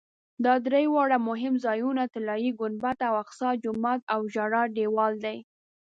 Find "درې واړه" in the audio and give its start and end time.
0.67-1.17